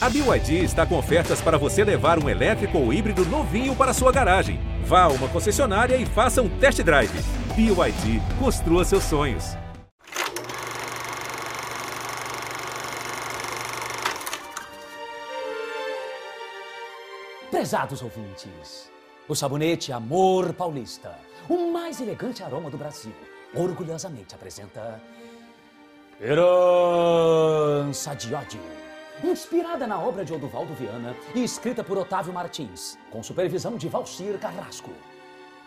A 0.00 0.08
BYD 0.08 0.62
está 0.62 0.86
com 0.86 0.96
ofertas 0.96 1.40
para 1.40 1.58
você 1.58 1.82
levar 1.82 2.22
um 2.22 2.28
elétrico 2.28 2.78
ou 2.78 2.92
híbrido 2.92 3.24
novinho 3.24 3.74
para 3.74 3.92
sua 3.92 4.12
garagem. 4.12 4.60
Vá 4.84 5.02
a 5.02 5.08
uma 5.08 5.26
concessionária 5.28 5.96
e 5.96 6.06
faça 6.06 6.40
um 6.40 6.48
test 6.60 6.80
drive. 6.84 7.10
BYD, 7.56 8.22
construa 8.38 8.84
seus 8.84 9.02
sonhos. 9.02 9.56
Prezados 17.50 18.00
ouvintes, 18.00 18.88
o 19.26 19.34
sabonete 19.34 19.92
Amor 19.92 20.52
Paulista, 20.52 21.18
o 21.48 21.72
mais 21.72 22.00
elegante 22.00 22.44
aroma 22.44 22.70
do 22.70 22.78
Brasil, 22.78 23.14
orgulhosamente 23.52 24.32
apresenta 24.32 25.02
Herança 26.20 28.14
de 28.14 28.32
ódio. 28.32 28.77
Inspirada 29.22 29.84
na 29.84 29.98
obra 29.98 30.24
de 30.24 30.32
Oduvaldo 30.32 30.72
Viana 30.74 31.14
e 31.34 31.42
escrita 31.42 31.82
por 31.82 31.98
Otávio 31.98 32.32
Martins, 32.32 32.96
com 33.10 33.20
supervisão 33.20 33.76
de 33.76 33.88
Valcir 33.88 34.38
Carrasco. 34.38 34.90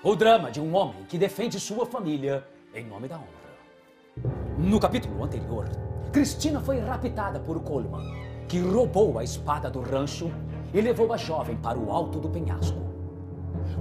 O 0.01 0.15
drama 0.15 0.49
de 0.49 0.61
um 0.61 0.73
homem 0.73 1.03
que 1.03 1.17
defende 1.17 1.59
sua 1.59 1.85
família 1.85 2.47
em 2.73 2.85
nome 2.85 3.09
da 3.09 3.17
honra. 3.17 4.31
No 4.57 4.79
capítulo 4.79 5.21
anterior, 5.21 5.67
Cristina 6.13 6.61
foi 6.61 6.79
raptada 6.79 7.41
por 7.41 7.61
Coleman, 7.61 8.05
que 8.47 8.59
roubou 8.59 9.19
a 9.19 9.23
espada 9.23 9.69
do 9.69 9.81
rancho 9.81 10.31
e 10.73 10.79
levou 10.79 11.11
a 11.11 11.17
jovem 11.17 11.57
para 11.57 11.77
o 11.77 11.91
alto 11.91 12.19
do 12.19 12.29
penhasco. 12.29 12.79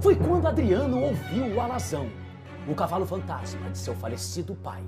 Foi 0.01 0.17
quando 0.17 0.47
Adriano 0.47 1.01
ouviu 1.01 1.55
o 1.55 1.61
alazão, 1.61 2.09
o 2.67 2.75
cavalo 2.75 3.05
fantasma 3.05 3.69
de 3.69 3.77
seu 3.77 3.95
falecido 3.95 4.53
pai. 4.53 4.83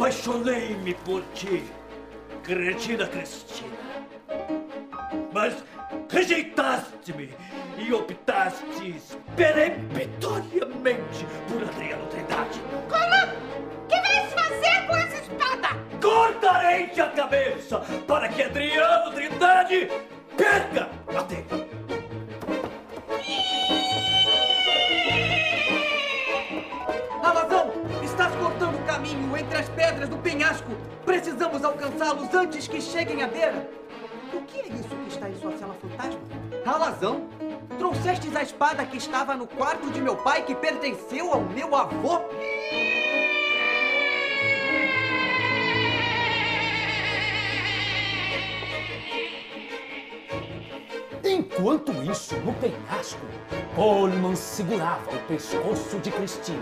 Apaixonei-me 0.00 0.94
por 1.04 1.22
ti, 1.34 1.62
cretina 2.42 3.06
Cristina. 3.06 3.76
Mas 5.30 5.62
rejeitaste-me 6.08 7.28
e 7.76 7.92
optastes 7.92 9.18
peremptoriamente 9.36 11.26
por 11.46 11.62
Adriano 11.62 12.06
Trindade. 12.06 12.62
Colan, 12.88 13.28
que 13.90 14.00
vais 14.00 14.32
fazer 14.32 14.86
com 14.86 14.96
essa 14.96 15.16
espada? 15.16 15.68
Cortarei-te 16.00 16.98
a 17.02 17.10
cabeça 17.10 17.80
para 18.06 18.30
que 18.30 18.42
Adriano 18.42 19.12
Trindade 19.12 19.86
perca 20.34 20.88
a 21.14 21.22
tempo. 21.24 21.79
Precisamos 31.40 31.64
alcançá-los 31.64 32.34
antes 32.34 32.68
que 32.68 32.82
cheguem 32.82 33.22
à 33.22 33.26
beira. 33.26 33.66
O 34.34 34.42
que 34.42 34.60
é 34.60 34.68
isso 34.74 34.88
que 34.88 35.08
está 35.08 35.26
em 35.26 35.34
sua 35.36 35.56
cela 35.56 35.74
fantasma? 35.80 36.20
Alazão, 36.66 37.30
trouxestes 37.78 38.36
a 38.36 38.42
espada 38.42 38.84
que 38.84 38.98
estava 38.98 39.34
no 39.34 39.46
quarto 39.46 39.90
de 39.90 40.02
meu 40.02 40.16
pai 40.16 40.44
que 40.44 40.54
pertenceu 40.54 41.32
ao 41.32 41.40
meu 41.40 41.74
avô? 41.74 42.20
Enquanto 51.24 51.90
isso, 52.02 52.36
no 52.40 52.52
penhasco, 52.52 53.24
Coleman 53.74 54.36
segurava 54.36 55.10
o 55.10 55.18
pescoço 55.20 55.98
de 56.00 56.10
Cristina. 56.10 56.58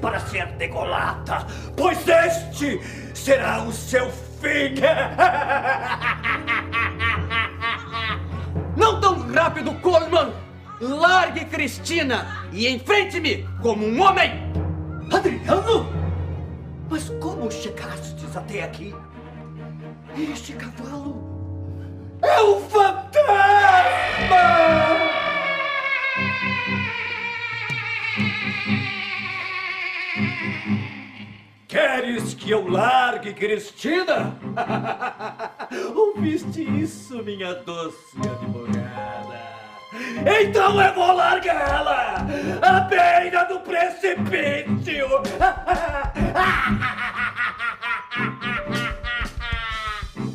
Para 0.00 0.20
ser 0.20 0.46
degolada, 0.52 1.44
pois 1.76 2.06
este 2.06 2.80
será 3.14 3.62
o 3.62 3.72
seu 3.72 4.10
fim. 4.10 4.74
Não 8.76 9.00
tão 9.00 9.32
rápido, 9.32 9.72
Coleman! 9.80 10.32
Largue 10.80 11.44
Cristina 11.46 12.46
e 12.52 12.68
enfrente-me 12.68 13.48
como 13.62 13.86
um 13.86 14.02
homem! 14.02 14.32
Adriano? 15.12 15.86
Mas 16.90 17.08
como 17.20 17.50
chegastes 17.50 18.36
até 18.36 18.62
aqui? 18.64 18.94
Este 20.16 20.52
cavalo 20.54 21.16
é 22.22 22.42
um 22.42 22.60
fantasma! 22.68 24.63
Queres 31.94 32.34
que 32.34 32.50
eu 32.50 32.66
largue 32.68 33.32
Cristina? 33.32 34.36
Ouviste 35.94 36.60
isso, 36.60 37.22
minha 37.22 37.54
doce 37.54 38.18
advogada? 38.18 39.38
Então 40.42 40.82
eu 40.82 40.92
vou 40.92 41.12
largá-la 41.12 42.16
à 42.60 42.80
beira 42.80 43.44
do 43.44 43.60
precipício! 43.60 45.06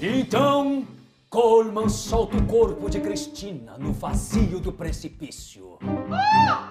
Então, 0.02 0.88
Coleman 1.30 1.90
solta 1.90 2.38
o 2.38 2.46
corpo 2.46 2.90
de 2.90 3.02
Cristina 3.02 3.78
no 3.78 3.92
vazio 3.92 4.62
do 4.62 4.72
precipício. 4.72 5.78
Mas 6.08 6.69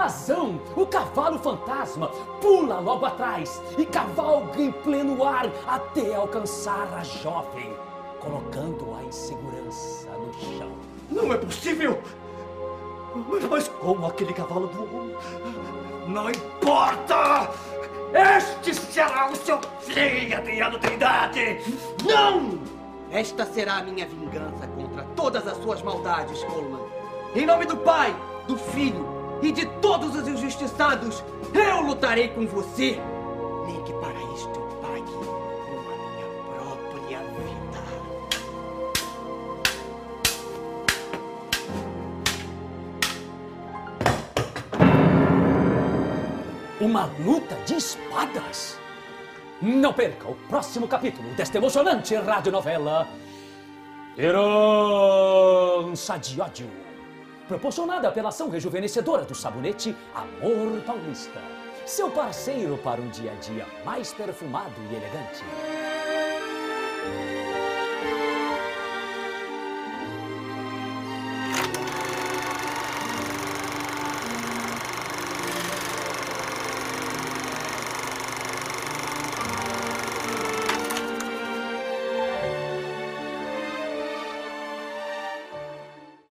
Alazão, 0.00 0.58
o 0.74 0.86
cavalo 0.86 1.38
fantasma, 1.38 2.08
pula 2.40 2.80
logo 2.80 3.04
atrás 3.04 3.60
e 3.76 3.84
cavalga 3.84 4.58
em 4.58 4.72
pleno 4.72 5.22
ar 5.22 5.44
até 5.68 6.14
alcançar 6.14 6.88
a 6.94 7.04
jovem, 7.04 7.70
colocando-a 8.18 9.02
em 9.02 9.12
segurança 9.12 10.08
no 10.12 10.32
chão. 10.32 10.72
Não 11.10 11.30
é 11.30 11.36
possível! 11.36 12.00
Mas 13.50 13.68
como 13.68 14.06
aquele 14.06 14.32
cavalo 14.32 14.68
do 14.68 14.84
homem? 14.84 15.16
Não 16.08 16.30
importa! 16.30 17.50
Este 18.14 18.74
será 18.74 19.30
o 19.30 19.36
seu 19.36 19.60
fim, 19.80 20.32
Adriano 20.32 20.78
Trindade! 20.78 21.60
Não! 22.06 22.58
Esta 23.10 23.44
será 23.44 23.76
a 23.76 23.82
minha 23.82 24.06
vingança 24.06 24.66
contra 24.66 25.04
todas 25.14 25.46
as 25.46 25.58
suas 25.58 25.82
maldades, 25.82 26.42
Coleman. 26.44 26.86
Em 27.34 27.44
nome 27.44 27.66
do 27.66 27.76
Pai, 27.76 28.16
do 28.48 28.56
Filho 28.56 29.19
e 29.42 29.52
de 29.52 29.64
todos 29.80 30.14
os 30.14 30.28
injustiçados, 30.28 31.24
eu 31.54 31.80
lutarei 31.80 32.28
com 32.28 32.46
você. 32.46 33.00
Nem 33.66 33.82
que 33.82 33.92
para 33.94 34.20
isto 34.34 34.50
eu 34.54 34.66
pague 34.82 35.12
com 35.12 35.88
a 35.88 35.96
minha 35.96 36.26
própria 36.54 37.20
vida. 37.20 37.80
Uma 46.80 47.10
luta 47.24 47.56
de 47.66 47.74
espadas? 47.74 48.78
Não 49.62 49.92
perca 49.92 50.28
o 50.28 50.34
próximo 50.48 50.88
capítulo 50.88 51.28
desta 51.34 51.58
emocionante 51.58 52.14
radionovela 52.14 53.06
Herança 54.16 56.16
de 56.18 56.40
Ódio, 56.40 56.70
proporcionada 57.50 58.12
pela 58.12 58.28
ação 58.28 58.48
rejuvenescedora 58.48 59.24
do 59.24 59.34
sabonete 59.34 59.96
Amor 60.14 60.80
Paulista. 60.82 61.42
Seu 61.84 62.08
parceiro 62.08 62.78
para 62.78 63.00
um 63.00 63.08
dia 63.08 63.32
a 63.32 63.34
dia 63.34 63.66
mais 63.84 64.12
perfumado 64.12 64.72
e 64.88 64.94
elegante. 64.94 65.42